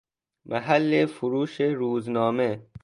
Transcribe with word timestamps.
محل 0.45 1.05
فروش 1.05 1.61
روزنامه 1.61 2.65